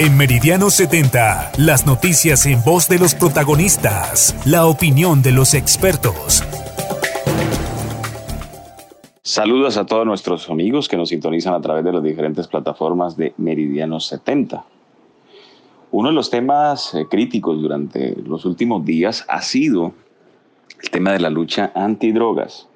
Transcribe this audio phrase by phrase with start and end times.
[0.00, 6.44] En Meridiano 70, las noticias en voz de los protagonistas, la opinión de los expertos.
[9.22, 13.34] Saludos a todos nuestros amigos que nos sintonizan a través de las diferentes plataformas de
[13.38, 14.64] Meridiano 70.
[15.90, 19.94] Uno de los temas eh, críticos durante los últimos días ha sido
[20.80, 22.68] el tema de la lucha antidrogas.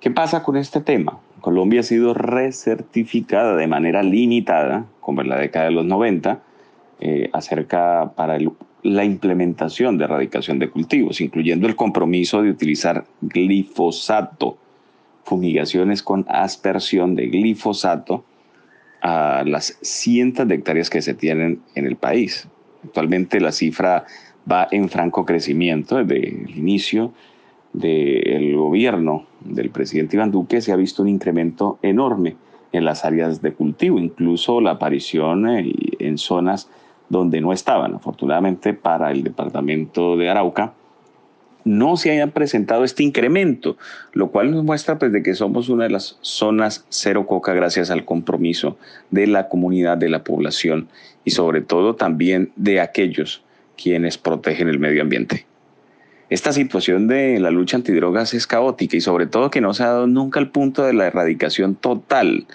[0.00, 1.20] ¿Qué pasa con este tema?
[1.40, 6.42] Colombia ha sido recertificada de manera limitada, como en la década de los 90,
[6.98, 8.38] eh, acerca para
[8.82, 14.58] la implementación de erradicación de cultivos, incluyendo el compromiso de utilizar glifosato,
[15.22, 18.24] fumigaciones con aspersión de glifosato
[19.00, 22.48] a las cientos de hectáreas que se tienen en el país.
[22.82, 24.06] Actualmente la cifra
[24.50, 27.12] va en franco crecimiento desde el inicio
[27.72, 32.34] del gobierno del presidente Iván Duque se ha visto un incremento enorme
[32.72, 36.68] en las áreas de cultivo, incluso la aparición eh, en zonas
[37.08, 37.94] donde no estaban.
[37.94, 40.74] Afortunadamente para el departamento de Arauca
[41.64, 43.76] no se haya presentado este incremento,
[44.12, 47.90] lo cual nos muestra pues, de que somos una de las zonas cero coca gracias
[47.90, 48.78] al compromiso
[49.10, 50.88] de la comunidad, de la población
[51.24, 53.42] y sobre todo también de aquellos
[53.76, 55.44] quienes protegen el medio ambiente.
[56.28, 59.88] Esta situación de la lucha antidrogas es caótica y sobre todo que no se ha
[59.88, 62.46] dado nunca el punto de la erradicación total,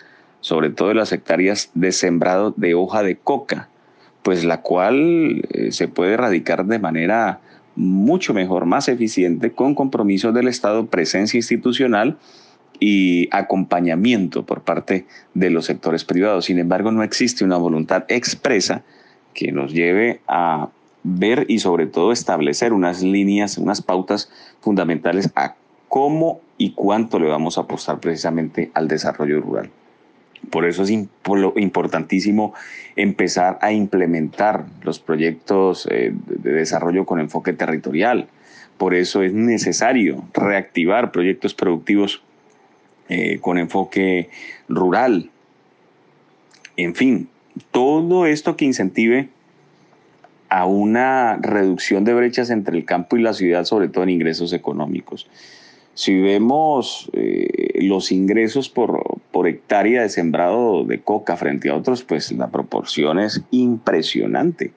[0.42, 3.70] sobre todo de las hectáreas de sembrado de hoja de coca,
[4.24, 7.40] pues la cual eh, se puede erradicar de manera
[7.78, 12.18] mucho mejor, más eficiente, con compromisos del Estado, presencia institucional
[12.78, 16.46] y acompañamiento por parte de los sectores privados.
[16.46, 18.84] Sin embargo, no existe una voluntad expresa
[19.34, 20.70] que nos lleve a
[21.04, 25.56] ver y sobre todo establecer unas líneas, unas pautas fundamentales a
[25.90, 29.70] cómo y cuánto le vamos a apostar precisamente al desarrollo rural.
[30.50, 32.54] Por eso es importantísimo
[32.96, 38.28] empezar a implementar los proyectos eh, de desarrollo con enfoque territorial.
[38.78, 42.24] Por eso es necesario reactivar proyectos productivos
[43.09, 44.30] eh, con enfoque
[44.68, 45.30] rural.
[46.78, 47.30] En fin,
[47.72, 49.30] todo esto que incentive
[50.51, 54.51] a una reducción de brechas entre el campo y la ciudad, sobre todo en ingresos
[54.51, 55.29] económicos.
[55.94, 59.01] Si vemos eh, los ingresos por,
[59.31, 64.73] por hectárea de sembrado de coca frente a otros, pues la proporción es impresionante.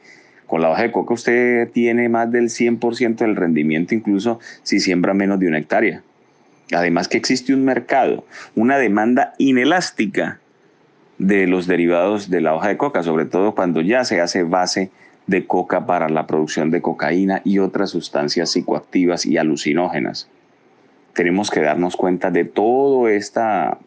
[0.47, 5.13] Con la hoja de coca usted tiene más del 100% del rendimiento, incluso si siembra
[5.13, 6.05] menos de una hectárea.
[6.73, 8.25] Además que existe un mercado,
[8.55, 10.39] una demanda inelástica
[11.19, 14.93] de los derivados de la hoja de coca, sobre todo cuando ya se hace base
[15.27, 20.29] de coca para la producción de cocaína y otras sustancias psicoactivas y alucinógenas.
[21.15, 23.79] Tenemos que darnos cuenta de todo, esta,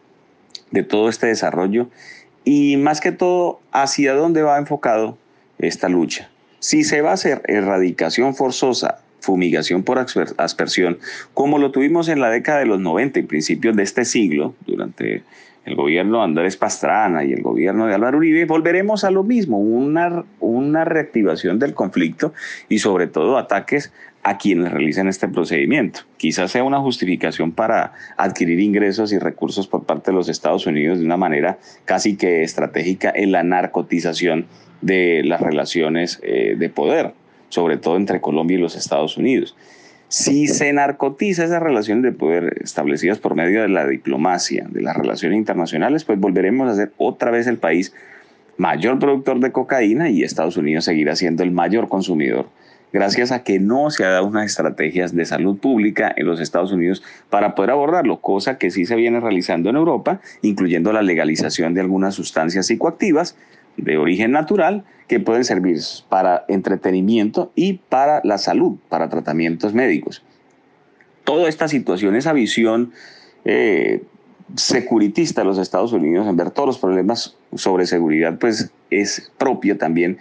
[0.72, 1.90] de todo este desarrollo
[2.44, 5.18] y más que todo hacia dónde va enfocado
[5.60, 6.30] esta lucha.
[6.60, 11.00] Si se va a hacer erradicación forzosa, fumigación por aspersión,
[11.34, 15.24] como lo tuvimos en la década de los 90 y principios de este siglo, durante
[15.66, 19.60] el gobierno de Andrés Pastrana y el gobierno de Álvaro Uribe, volveremos a lo mismo,
[19.60, 22.34] una, una reactivación del conflicto
[22.70, 23.92] y sobre todo ataques
[24.24, 26.02] a quienes realicen este procedimiento.
[26.16, 31.00] Quizás sea una justificación para adquirir ingresos y recursos por parte de los Estados Unidos
[31.00, 34.46] de una manera casi que estratégica en la narcotización
[34.80, 37.14] de las relaciones eh, de poder,
[37.50, 39.56] sobre todo entre Colombia y los Estados Unidos.
[40.10, 44.96] Si se narcotiza esas relaciones de poder establecidas por medio de la diplomacia, de las
[44.96, 47.94] relaciones internacionales, pues volveremos a ser otra vez el país
[48.58, 52.48] mayor productor de cocaína y Estados Unidos seguirá siendo el mayor consumidor,
[52.92, 56.72] gracias a que no se ha dado unas estrategias de salud pública en los Estados
[56.72, 61.74] Unidos para poder abordarlo, cosa que sí se viene realizando en Europa, incluyendo la legalización
[61.74, 63.38] de algunas sustancias psicoactivas,
[63.78, 65.80] de origen natural que pueden servir
[66.10, 70.24] para entretenimiento y para la salud, para tratamientos médicos.
[71.24, 72.92] Toda esta situación, esa visión
[73.46, 74.04] eh,
[74.56, 79.78] securitista de los Estados Unidos en ver todos los problemas sobre seguridad, pues es propia
[79.78, 80.18] también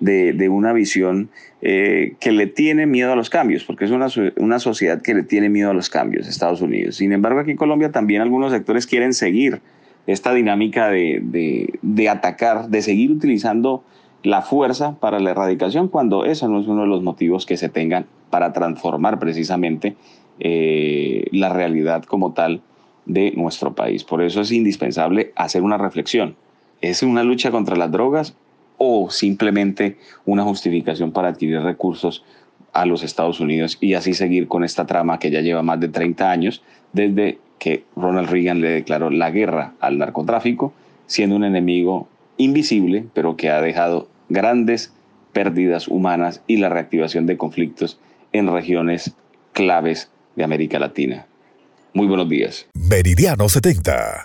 [0.00, 1.30] de, una visión
[1.60, 4.06] eh, que le tiene miedo a los cambios, porque es una,
[4.36, 6.96] una sociedad que le tiene miedo a los cambios, Estados Unidos.
[6.96, 9.60] Sin embargo, aquí en Colombia también algunos sectores quieren seguir
[10.08, 13.84] esta dinámica de, atacar, de seguir utilizando
[14.22, 17.68] la fuerza para la erradicación cuando eso no es uno de los motivos que se
[17.68, 19.96] tengan para transformar precisamente
[20.40, 22.62] eh, la realidad como tal
[23.04, 24.02] de nuestro país.
[24.02, 26.36] Por eso es indispensable hacer una reflexión.
[26.80, 28.34] ¿Es una lucha contra las drogas
[28.78, 32.24] o simplemente una justificación para adquirir recursos
[32.72, 35.88] a los Estados Unidos y así seguir con esta trama que ya lleva más de
[35.88, 36.62] 30 años
[36.94, 40.72] desde que Ronald Reagan le declaró la guerra al narcotráfico,
[41.06, 44.92] siendo un enemigo invisible, pero que ha dejado grandes
[45.32, 47.98] pérdidas humanas y la reactivación de conflictos
[48.32, 49.14] en regiones
[49.52, 51.26] claves de América Latina.
[51.92, 52.66] Muy buenos días.
[52.74, 54.16] Meridiano 70.